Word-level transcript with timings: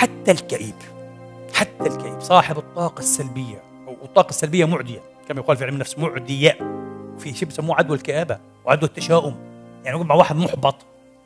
حتى 0.00 0.30
الكئيب 0.30 0.74
حتى 1.54 1.86
الكئيب. 1.86 2.20
صاحب 2.20 2.58
الطاقة 2.58 3.00
السلبية 3.00 3.62
أو 3.88 3.96
الطاقة 4.04 4.30
السلبية 4.30 4.64
معدية 4.64 5.00
كما 5.28 5.40
يقال 5.40 5.56
في 5.56 5.64
علم 5.64 5.74
النفس 5.74 5.98
معدية. 5.98 6.58
في 7.18 7.34
شيء 7.34 7.48
بسموه 7.48 7.76
عدوى 7.76 7.96
الكآبة 7.96 8.38
وعدوى 8.64 8.88
التشاؤم. 8.88 9.34
يعني 9.84 9.98
مع 9.98 10.14
واحد 10.14 10.36
محبط 10.36 10.74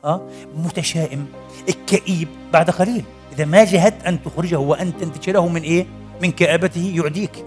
ها 0.05 0.21
متشائم. 0.55 1.27
الكئيب 1.69 2.29
بعد 2.53 2.71
قليل. 2.71 3.05
إذا 3.33 3.45
ما 3.45 3.65
جهدت 3.65 4.07
أن 4.07 4.23
تخرجه 4.23 4.59
وأن 4.59 4.97
تنتج 4.97 5.31
له 5.31 5.49
من 5.49 5.63
إيه؟ 5.63 5.87
من 6.23 6.31
كآبته 6.31 6.93
يعديك. 6.97 7.45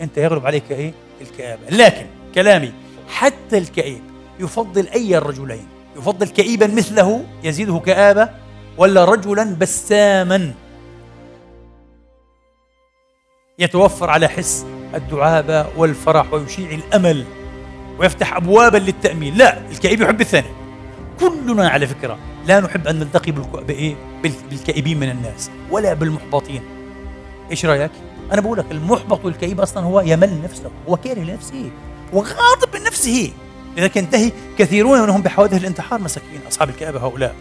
أنت 0.00 0.18
يغلب 0.18 0.46
عليك 0.46 0.70
إيه؟ 0.70 0.92
الكآبة. 1.20 1.68
لكن 1.70 2.06
كلامي 2.34 2.72
حتى 3.08 3.58
الكئيب 3.58 4.02
يفضل 4.40 4.88
أي 4.88 5.16
الرجلين. 5.16 5.66
يفضل 5.96 6.28
كئيبا 6.28 6.66
مثله 6.66 7.24
يزيده 7.44 7.78
كآبة 7.78 8.28
ولا 8.76 9.04
رجلا 9.04 9.54
بساما. 9.54 10.54
يتوفر 13.58 14.10
على 14.10 14.28
حس 14.28 14.66
الدعابة 14.94 15.66
والفرح 15.76 16.32
ويشيع 16.32 16.70
الأمل 16.70 17.24
ويفتح 17.98 18.36
أبوابا 18.36 18.78
للتأمين 18.78 19.34
لا 19.34 19.70
الكئيب 19.70 20.00
يحب 20.00 20.20
الثاني 20.20 20.48
كلنا 21.20 21.68
على 21.68 21.86
فكرة 21.86 22.18
لا 22.46 22.60
نحب 22.60 22.86
أن 22.86 22.98
نلتقي 22.98 23.32
بإيه؟ 23.32 23.96
بالكئيبين 24.22 25.00
من 25.00 25.10
الناس 25.10 25.50
ولا 25.70 25.94
بالمحبطين 25.94 26.62
إيش 27.50 27.66
رأيك؟ 27.66 27.90
أنا 28.32 28.40
بقول 28.40 28.58
لك 28.58 28.66
المحبط 28.70 29.24
والكئيب 29.24 29.60
أصلا 29.60 29.84
هو 29.84 30.00
يمل 30.00 30.42
نفسه 30.42 30.70
هو 30.88 30.96
كاره 30.96 31.20
لنفسه 31.20 31.70
وغاضب 32.12 32.74
من 32.74 32.82
نفسه 32.82 33.32
لذلك 33.76 33.96
ينتهي 33.96 34.32
كثيرون 34.58 35.00
منهم 35.02 35.22
بحوادث 35.22 35.60
الانتحار 35.60 36.00
مساكين 36.00 36.40
أصحاب 36.48 36.68
الكآبة 36.68 37.00
هؤلاء 37.00 37.34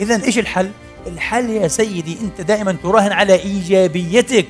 إذا 0.00 0.24
إيش 0.24 0.38
الحل؟ 0.38 0.70
الحل 1.06 1.50
يا 1.50 1.68
سيدي 1.68 2.18
أنت 2.20 2.40
دائما 2.40 2.76
تراهن 2.82 3.12
على 3.12 3.34
إيجابيتك. 3.34 4.48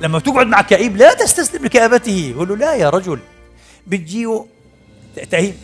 لما 0.00 0.18
تقعد 0.18 0.46
مع 0.46 0.62
كئيب 0.62 0.96
لا 0.96 1.14
تستسلم 1.14 1.64
لكآبته. 1.64 2.32
يقول 2.34 2.48
له 2.48 2.56
لا 2.56 2.74
يا 2.74 2.90
رجل 2.90 3.18
بتجيه 3.86 4.44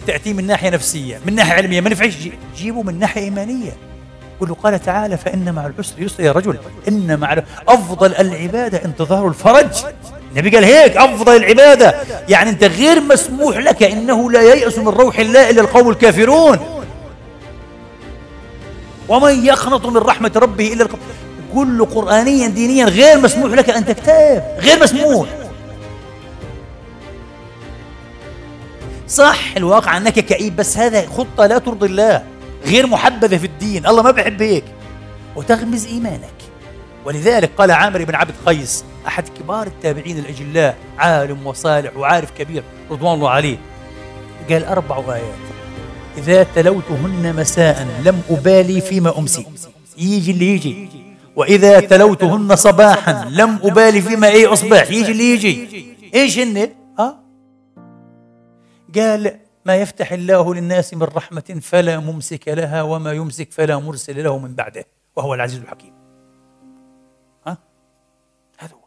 تأتي 0.06 0.32
من 0.32 0.46
ناحية 0.46 0.70
نفسية 0.70 1.20
من 1.26 1.34
ناحية 1.34 1.52
علمية 1.52 1.80
ما 1.80 1.90
نفعش 1.90 2.12
جيبه 2.56 2.82
من 2.82 2.98
ناحية 2.98 3.20
إيمانية. 3.20 3.72
يقول 4.36 4.48
له 4.48 4.54
قال 4.54 4.82
تعالى 4.82 5.16
فإن 5.16 5.54
مع 5.54 5.66
العسر 5.66 6.02
يسر 6.02 6.22
يا 6.22 6.32
رجل 6.32 6.58
إن 6.88 7.18
مع 7.18 7.42
أفضل 7.68 8.14
العبادة 8.14 8.84
انتظار 8.84 9.28
الفرج. 9.28 9.84
النبي 10.32 10.56
قال 10.56 10.64
هيك 10.64 10.96
أفضل 10.96 11.36
العبادة. 11.36 11.94
يعني 12.28 12.50
أنت 12.50 12.64
غير 12.64 13.00
مسموح 13.00 13.56
لك 13.56 13.82
إنه 13.82 14.30
لا 14.30 14.42
ييأس 14.42 14.78
من 14.78 14.88
روح 14.88 15.18
الله 15.18 15.50
إلا 15.50 15.60
القوم 15.60 15.90
الكافرون. 15.90 16.58
ومن 19.12 19.44
يقنط 19.44 19.86
من 19.86 19.96
رحمة 19.96 20.32
ربه 20.36 20.72
إلا 20.72 20.82
القوم 20.82 21.00
كل 21.54 21.84
قرآنيا 21.84 22.48
دينيا 22.48 22.84
غير 22.84 23.20
مسموح 23.20 23.52
لك 23.52 23.70
أن 23.70 23.84
تكتب 23.84 24.42
غير 24.58 24.82
مسموح. 24.82 25.28
صح 29.08 29.56
الواقع 29.56 29.96
أنك 29.96 30.12
كئيب 30.12 30.56
بس 30.56 30.78
هذا 30.78 31.06
خطة 31.06 31.46
لا 31.46 31.58
ترضي 31.58 31.86
الله 31.86 32.24
غير 32.66 32.86
محبذة 32.86 33.36
في 33.36 33.46
الدين. 33.46 33.86
الله 33.86 34.02
ما 34.02 34.10
بيحب 34.10 34.42
هيك 34.42 34.64
وتغمز 35.36 35.86
إيمانك. 35.86 36.38
ولذلك 37.04 37.50
قال 37.58 37.70
عامر 37.70 38.04
بن 38.04 38.14
عبد 38.14 38.34
قيس 38.46 38.84
أحد 39.06 39.28
كبار 39.28 39.66
التابعين 39.66 40.18
الأجلاء 40.18 40.76
عالم 40.98 41.46
وصالح 41.46 41.96
وعارف 41.96 42.30
كبير 42.38 42.62
رضوان 42.90 43.14
الله 43.14 43.30
عليه. 43.30 43.56
قال 44.50 44.64
أربع 44.64 45.14
آيات 45.14 45.51
إذا 46.18 46.42
تلوتهن 46.42 47.36
مساء 47.36 47.88
لم 48.04 48.22
أبالي 48.30 48.80
فيما 48.80 49.18
أمسي. 49.18 49.46
يجي 49.98 50.30
اللي 50.30 50.54
يجي. 50.54 50.88
وإذا 51.36 51.80
تلوتهن 51.80 52.56
صباحا 52.56 53.24
لم 53.30 53.58
أبالي 53.62 54.00
فيما 54.02 54.28
إيه 54.28 54.52
أصبح 54.52 54.90
يجي 54.90 55.12
اللي 55.12 55.32
يجي. 55.32 55.86
إيش 56.14 56.38
هن؟ 56.38 56.68
أه؟ 56.98 57.18
قال 58.94 59.38
ما 59.66 59.76
يفتح 59.76 60.12
الله 60.12 60.54
للناس 60.54 60.94
من 60.94 61.02
رحمة 61.02 61.60
فلا 61.62 61.98
ممسك 61.98 62.48
لها 62.48 62.82
وما 62.82 63.12
يمسك 63.12 63.52
فلا 63.52 63.78
مرسل 63.78 64.24
له 64.24 64.38
من 64.38 64.54
بعده. 64.54 64.84
وهو 65.16 65.34
العزيز 65.34 65.60
الحكيم. 65.60 65.92
ها؟ 67.46 67.58
هذا 68.58 68.72
هو. 68.72 68.84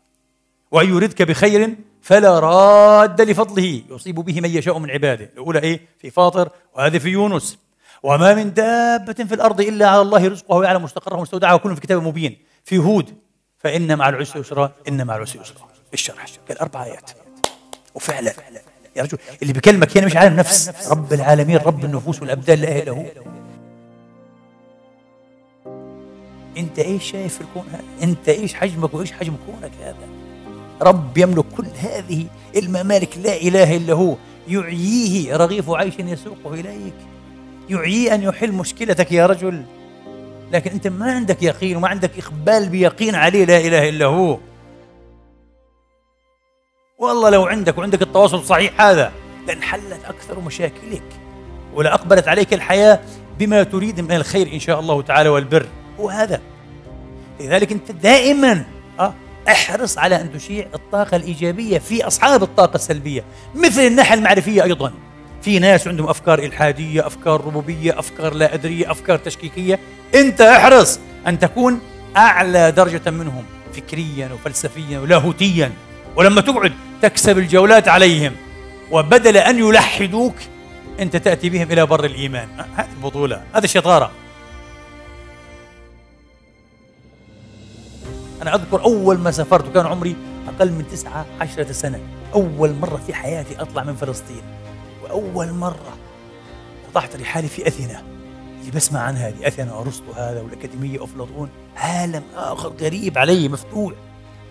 وأن 0.71 0.89
يردك 0.89 1.21
بخير 1.21 1.75
فلا 2.05 2.39
راد 2.39 3.21
لفضله. 3.21 3.81
يصيب 3.89 4.15
به 4.15 4.41
من 4.41 4.49
يشاء 4.49 4.79
من 4.79 4.91
عباده. 4.91 5.29
الأولى 5.33 5.59
إيه؟ 5.59 5.81
في 5.99 6.09
فاطر. 6.09 6.49
وهذه 6.75 6.97
في 6.97 7.09
يونس. 7.09 7.57
وما 8.03 8.33
من 8.33 8.53
دابة 8.53 9.13
في 9.13 9.35
الأرض 9.35 9.61
إلا 9.61 9.89
على 9.89 10.01
الله 10.01 10.27
رزقها 10.27 10.57
ويعلم 10.57 10.83
مستقرها 10.83 11.17
ومستودعها 11.17 11.53
وكل 11.53 11.75
في 11.75 11.81
كتاب 11.81 12.03
مبين. 12.03 12.37
في 12.63 12.77
هود. 12.77 13.13
فإن 13.57 13.97
مع 13.97 14.09
العسر 14.09 14.39
يسرا. 14.39 14.71
إن 14.87 15.07
مع 15.07 15.15
العسر 15.15 15.41
يسرا. 15.41 15.57
الشرح 15.93 16.25
قال 16.49 16.57
أربع 16.57 16.83
آيات. 16.83 17.11
وفعلا. 17.95 18.33
يا 18.95 19.03
رجل 19.03 19.17
اللي 19.41 19.53
بكلمك 19.53 19.97
هنا 19.97 20.05
مش 20.05 20.15
عالم 20.15 20.35
نفس. 20.35 20.89
رب 20.91 21.13
العالمين 21.13 21.57
رب 21.57 21.85
النفوس 21.85 22.21
والأبدان 22.21 22.59
لا 22.59 22.77
الا 22.77 22.91
هو 22.91 23.05
أنت 26.57 26.79
إيش 26.79 27.11
شايف 27.11 27.35
في 27.35 27.41
الكون 27.41 27.65
هذا؟ 27.71 27.83
أنت 28.03 28.29
إيش 28.29 28.53
حجمك 28.53 28.93
وإيش 28.93 29.11
حجم 29.11 29.35
كونك 29.45 29.71
هذا؟ 29.81 30.24
رب 30.81 31.17
يملك 31.17 31.45
كل 31.57 31.65
هذه 31.81 32.25
الممالك 32.55 33.17
لا 33.17 33.35
إله 33.35 33.77
إلا 33.77 33.93
هو. 33.93 34.15
يعييه 34.47 35.35
رغيف 35.37 35.69
عيش 35.69 35.93
يسوقه 35.99 36.53
إليك. 36.53 36.95
يعييه 37.69 38.15
أن 38.15 38.23
يحل 38.23 38.51
مشكلتك 38.51 39.11
يا 39.11 39.25
رجل. 39.25 39.63
لكن 40.51 40.71
أنت 40.71 40.87
ما 40.87 41.11
عندك 41.11 41.43
يقين 41.43 41.77
وما 41.77 41.87
عندك 41.87 42.11
إقبال 42.17 42.69
بيقين 42.69 43.15
عليه 43.15 43.45
لا 43.45 43.57
إله 43.57 43.89
إلا 43.89 44.05
هو. 44.05 44.39
والله 46.99 47.29
لو 47.29 47.45
عندك 47.45 47.77
وعندك 47.77 48.01
التواصل 48.01 48.37
الصحيح 48.37 48.81
هذا 48.81 49.11
لانحلت 49.47 50.05
أكثر 50.05 50.39
مشاكلك 50.39 51.03
ولأقبلت 51.73 52.27
عليك 52.27 52.53
الحياة 52.53 52.99
بما 53.39 53.63
تريد 53.63 53.99
من 53.99 54.11
الخير 54.11 54.53
إن 54.53 54.59
شاء 54.59 54.79
الله 54.79 55.01
تعالى 55.01 55.29
والبر. 55.29 55.65
هو 55.99 56.09
هذا 56.09 56.41
لذلك 57.39 57.71
أنت 57.71 57.91
دائما 57.91 58.65
أه 58.99 59.13
احرص 59.47 59.97
على 59.97 60.21
أن 60.21 60.31
تشيع 60.31 60.67
الطاقة 60.73 61.17
الإيجابية 61.17 61.77
في 61.77 62.07
أصحاب 62.07 62.43
الطاقة 62.43 62.75
السلبية 62.75 63.23
مثل 63.55 63.81
الناحية 63.81 64.13
المعرفية 64.15 64.63
أيضا. 64.63 64.93
في 65.41 65.59
ناس 65.59 65.87
عندهم 65.87 66.07
أفكار 66.07 66.39
إلحادية 66.39 67.07
أفكار 67.07 67.45
ربوبية 67.45 67.99
أفكار 67.99 68.33
لا 68.33 68.53
أدرية 68.53 68.91
أفكار 68.91 69.17
تشكيكية. 69.17 69.79
أنت 70.15 70.41
احرص 70.41 70.99
أن 71.27 71.39
تكون 71.39 71.79
أعلى 72.17 72.71
درجة 72.71 73.11
منهم 73.11 73.43
فكريا 73.73 74.29
وفلسفيا 74.33 74.99
ولاهوتيا. 74.99 75.71
ولما 76.15 76.41
تقعد 76.41 76.73
تكسب 77.01 77.37
الجولات 77.37 77.87
عليهم 77.87 78.33
وبدل 78.91 79.37
أن 79.37 79.59
يلحدوك 79.59 80.35
أنت 80.99 81.15
تأتي 81.15 81.49
بهم 81.49 81.71
إلى 81.71 81.85
بر 81.85 82.05
الإيمان. 82.05 82.47
هذه 82.75 82.87
البطولة 82.97 83.43
هذه 83.53 83.63
الشطارة 83.63 84.11
أنا 88.41 88.55
أذكر 88.55 88.83
أول 88.83 89.17
ما 89.17 89.31
سافرت 89.31 89.67
وكان 89.67 89.85
عمري 89.85 90.15
أقل 90.47 90.71
من 90.71 90.87
تسعة 90.87 91.25
عشرة 91.41 91.71
سنة. 91.71 91.99
أول 92.33 92.75
مرة 92.75 93.01
في 93.07 93.13
حياتي 93.13 93.61
أطلع 93.61 93.83
من 93.83 93.95
فلسطين. 93.95 94.41
وأول 95.03 95.51
مرة 95.53 95.97
وضعت 96.89 97.15
رحالي 97.15 97.47
في 97.47 97.67
أثينا. 97.67 98.03
اللي 98.59 98.71
بسمع 98.71 98.99
عن 98.99 99.15
هذه 99.15 99.47
أثينا 99.47 99.79
أرسطو 99.79 100.11
هذا 100.11 100.41
والأكاديمية 100.41 101.03
أفلاطون 101.03 101.49
عالم 101.77 102.23
آخر 102.35 102.73
غريب 102.81 103.17
علي 103.17 103.49
مفتوح. 103.49 103.93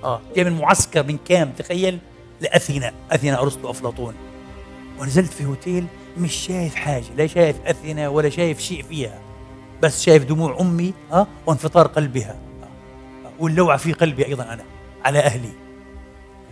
آه 0.04 0.20
جاي 0.36 0.44
من 0.44 0.58
معسكر 0.60 1.02
من 1.02 1.18
كام 1.28 1.50
تخيل؟ 1.50 1.98
لأثينا 2.40 2.92
أثينا 3.12 3.42
أرسطو 3.42 3.70
افلاطون 3.70 4.14
ونزلت 4.98 5.32
في 5.32 5.44
هوتيل 5.44 5.86
مش 6.18 6.34
شايف 6.34 6.74
حاجة 6.74 7.04
لا 7.16 7.26
شايف 7.26 7.56
أثينا 7.66 8.08
ولا 8.08 8.28
شايف 8.28 8.60
شيء 8.60 8.82
فيها. 8.82 9.18
بس 9.82 10.02
شايف 10.02 10.24
دموع 10.24 10.60
أمي 10.60 10.94
آه 11.12 11.26
وانفطار 11.46 11.86
قلبها. 11.86 12.36
آه. 13.40 13.42
واللوعة 13.42 13.76
في 13.76 13.92
قلبي 13.92 14.26
أيضا 14.26 14.44
أنا 14.44 14.64
على 15.04 15.18
أهلي. 15.18 15.50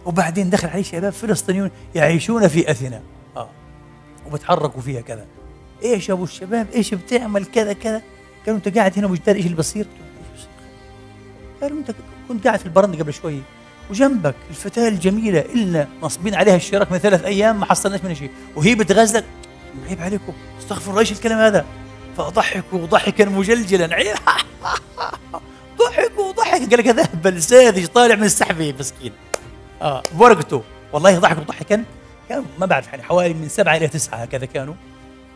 وبعدين 0.06 0.50
دخل 0.50 0.69
علي 0.69 0.84
شباب 0.84 1.12
فلسطينيون 1.12 1.70
يعيشون 1.94 2.49
في 2.49 2.70
أثينا. 2.70 3.02
آه. 3.37 3.49
وبتحركوا 4.26 4.82
فيها 4.82 5.00
كذا. 5.00 5.26
إيش 5.84 6.11
أبو 6.11 6.25
الشباب؟ 6.25 6.67
إيش 6.75 6.94
بتعمل 6.94 7.44
كذا 7.44 7.73
كذا؟ 7.73 8.02
قالوا 8.46 8.58
أنت 8.58 8.79
قاعد 8.79 8.99
هنا 8.99 9.06
مجدار 9.06 9.37
إيش 9.37 9.44
اللي 9.46 9.56
بصير 9.56 9.87
قالوا 11.62 11.79
أنت 11.79 11.90
كنت 12.29 12.46
قاعد 12.46 12.58
في 12.58 12.67
البرندة 12.67 12.99
قبل 12.99 13.12
شوي. 13.12 13.40
وجنبك 13.90 14.34
الفتاة 14.50 14.88
الجميلة 14.88 15.40
إلنا 15.40 15.88
نصبين 16.02 16.34
عليها 16.34 16.56
الشراك 16.56 16.93
من 16.93 16.99
ثلاث 16.99 17.25
أيام 17.25 17.61
ما 17.61 17.67
حصلناش 17.67 18.00
منها 18.05 18.14
شيء. 18.14 18.31
وهي 18.56 18.75
بتغزلك 18.75 19.25
عيب 19.88 20.00
عليكم 20.00 20.32
استغفر 20.58 20.90
الله 20.90 21.00
إيش 21.00 21.12
الكلام 21.12 21.38
هذا؟ 21.38 21.64
فضحكوا 22.17 22.87
ضحكا 22.87 23.25
مجلجلا. 23.25 23.94
عيب. 23.94 24.17
قال 26.72 26.80
لك 26.80 26.88
هذا 26.88 27.02
اهبل 27.02 27.42
ساذج 27.42 27.86
طالع 27.86 28.14
من 28.14 28.24
السحبة 28.24 28.74
مسكين. 28.78 29.12
آه 29.82 30.02
بورقته. 30.12 30.62
والله 30.92 31.19
ضحكوا 31.19 31.42
ضحكا 31.42 31.84
كانوا 32.28 32.44
ما 32.58 32.66
بعرف 32.66 32.86
يعني 32.86 33.02
حوالي 33.02 33.34
من 33.34 33.48
سبعة 33.48 33.76
إلى 33.76 33.88
تسعة 33.88 34.16
هكذا 34.16 34.46
كانوا. 34.46 34.74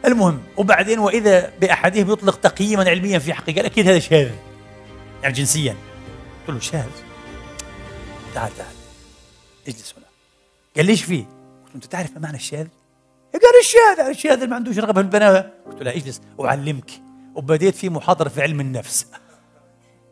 المهم 0.05 0.43
وبعدين 0.57 0.99
وإذا 0.99 1.53
بأحدهم 1.61 2.11
يطلق 2.13 2.37
تقييما 2.41 2.91
علميا 2.91 3.19
في 3.19 3.35
حقه 3.35 3.53
قال 3.53 3.65
أكيد 3.65 3.89
هذا 3.89 3.99
شاذ. 3.99 4.31
يعني 5.23 5.35
جنسيا. 5.35 5.77
قلت 6.49 6.57
له 6.57 6.61
شاذ. 6.61 6.91
تعال 8.35 8.57
تعال. 8.57 8.75
اجلس 9.69 9.95
هنا. 9.97 10.07
قال 10.77 10.87
ليش 10.87 11.03
فيه؟ 11.03 11.23
قلت 11.23 11.69
له 11.69 11.75
أنت 11.75 11.85
تعرف 11.85 12.13
ما 12.15 12.21
معنى 12.21 12.37
الشاذ؟ 12.37 12.67
قال 13.33 13.61
الشاذ 13.61 14.07
الشاذ 14.07 14.33
اللي 14.33 14.47
ما 14.47 14.57
عندوش 14.57 14.79
رغبة 14.79 14.93
في 14.93 15.01
البنات 15.01 15.55
قلت 15.67 15.83
له 15.83 15.91
اجلس 15.91 16.21
أعلمك. 16.41 16.91
وبديت 17.35 17.75
في 17.75 17.89
محاضرة 17.89 18.29
في 18.29 18.43
علم 18.43 18.61
النفس. 18.61 19.07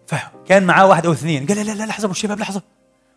فكان 0.07 0.65
معاه 0.65 0.87
واحد 0.87 1.07
أو 1.07 1.13
اثنين. 1.13 1.47
قال 1.47 1.67
لا 1.67 1.73
لا 1.73 1.87
لحظة 1.87 2.05
أبو 2.05 2.13
الشباب 2.13 2.41
لحظة. 2.41 2.63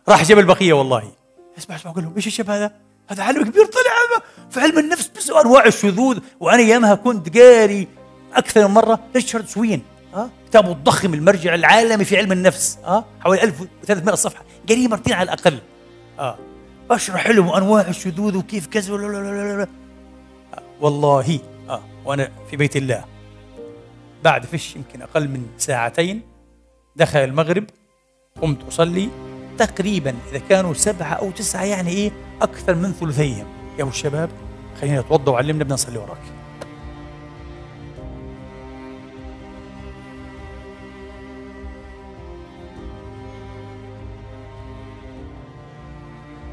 راح 0.08 0.24
جاب 0.24 0.38
البقية 0.38 0.72
والله. 0.72 1.12
اسمع 1.58 1.76
اسمع 1.76 1.92
قال 1.92 2.04
لهم 2.04 2.12
إيش 2.16 2.26
الشاب 2.26 2.50
هذا؟ 2.50 2.72
هذا 3.10 3.22
علم 3.22 3.42
كبير 3.42 3.64
طلع 3.64 4.22
في 4.50 4.60
علم 4.60 4.78
النفس 4.78 5.10
بس 5.16 5.30
انواع 5.30 5.66
الشذوذ 5.66 6.18
وأنا 6.40 6.62
ايامها 6.62 6.94
كنت 6.94 7.38
قاري 7.38 7.88
أكثر 8.34 8.68
من 8.68 8.74
مرة 8.74 9.00
ريتشارد 9.14 9.46
سوين 9.46 9.82
ها؟ 10.14 10.30
كتابه 10.50 10.72
الضخم 10.72 11.14
المرجع 11.14 11.54
العالمي 11.54 12.04
في 12.04 12.16
علم 12.16 12.32
النفس 12.32 12.78
ها؟ 12.84 13.04
حوالي 13.20 13.42
1300 13.42 14.14
صفحة. 14.14 14.44
قاريه 14.68 14.88
مرتين 14.88 15.12
على 15.12 15.22
الأقل. 15.22 15.58
آه. 16.18 16.38
اشرح 16.90 17.28
لهم 17.28 17.52
أنواع 17.52 17.88
الشذوذ 17.88 18.36
وكيف 18.36 18.66
كذا 18.66 18.92
والله 20.80 21.40
آه. 21.68 21.82
وأنا 22.04 22.30
في 22.50 22.56
بيت 22.56 22.76
الله. 22.76 23.04
بعد 24.24 24.46
فش 24.46 24.76
يمكن 24.76 25.02
أقل 25.02 25.28
من 25.28 25.46
ساعتين 25.58 26.22
دخل 26.98 27.18
المغرب 27.18 27.64
قمت 28.42 28.68
أصلي 28.68 29.08
تقريبا 29.58 30.14
إذا 30.30 30.40
كانوا 30.48 30.74
سبعة 30.74 31.12
أو 31.12 31.30
تسعة 31.30 31.64
يعني 31.64 31.90
إيه 31.90 32.10
أكثر 32.42 32.74
من 32.74 32.92
ثلثيهم. 32.92 33.46
يا 33.78 33.82
أبو 33.82 33.90
الشباب 33.90 34.30
خلينا 34.80 35.00
نتوضأ 35.00 35.32
وعلمنا 35.32 35.64
بدنا 35.64 35.74
نصلي 35.74 35.98
وراك. 35.98 36.18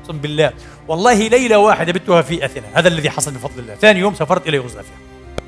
أقسم 0.01 0.18
بالله 0.18 0.53
والله 0.88 1.27
ليلة 1.27 1.57
واحدة 1.57 1.92
بتها 1.92 2.21
في 2.21 2.45
أثينا. 2.45 2.68
هذا 2.74 2.88
الذي 2.88 3.09
حصل 3.09 3.31
بفضل 3.31 3.59
الله. 3.59 3.75
ثاني 3.75 4.00
يوم 4.00 4.13
سافرت 4.13 4.47
إلى 4.47 4.57
يوغوسلافيا. 4.57 4.95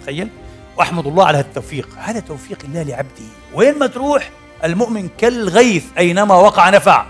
تخيل؟ 0.03 0.29
وأحمد 0.77 1.07
الله 1.07 1.25
على 1.25 1.37
هذا 1.37 1.47
التوفيق. 1.47 1.89
هذا 1.97 2.19
توفيق 2.19 2.57
الله 2.63 2.83
لعبده. 2.83 3.25
وين 3.53 3.79
ما 3.79 3.87
تروح 3.87 4.31
المؤمن 4.63 5.09
كالغيث 5.17 5.83
أينما 5.97 6.35
وقع 6.35 6.69
نفع. 6.69 7.05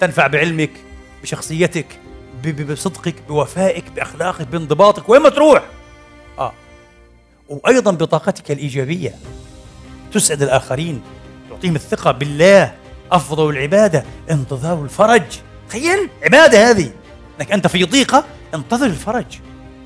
تنفع 0.00 0.26
بعلمك 0.26 0.70
بشخصيتك 1.22 1.86
بصدقك 2.44 3.14
بوفائك 3.28 3.90
بأخلاقك 3.90 4.46
بانضباطك 4.46 5.08
وين 5.08 5.22
ما 5.22 5.28
تروح. 5.28 5.62
آه. 6.38 6.52
وأيضا 7.48 7.90
بطاقتك 7.90 8.50
الإيجابية. 8.50 9.14
تسعد 10.12 10.42
الآخرين 10.42 11.02
تعطيهم 11.50 11.74
الثقة 11.76 12.10
بالله 12.10 12.74
أفضل 13.12 13.50
العبادة 13.50 14.04
انتظار 14.30 14.82
الفرج. 14.82 15.22
تخيل 15.68 16.10
عبادة 16.22 16.70
هذه. 16.70 16.90
إنك 17.40 17.52
أنت 17.52 17.66
في 17.66 17.84
ضيقة 17.84 18.24
انتظر 18.54 18.86
الفرج. 18.86 19.38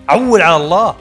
عول 0.09 0.43
على 0.43 0.57
الله. 0.57 0.95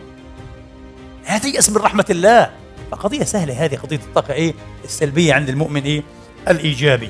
لا 1.30 1.38
تيأس 1.38 1.70
من 1.70 1.78
رحمة 1.78 2.06
الله. 2.10 2.59
فقضية 2.92 3.24
سهلة 3.24 3.66
هذه 3.66 3.76
قضية 3.76 3.98
الطاقة 3.98 4.34
إيه؟ 4.34 4.54
السلبية 4.84 5.34
عند 5.34 5.50
المؤمن 5.50 5.84
إيه؟ 5.84 6.04
الإيجابي. 6.48 7.10